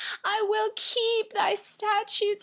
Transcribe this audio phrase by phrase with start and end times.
[0.23, 2.39] I will keep your statutes.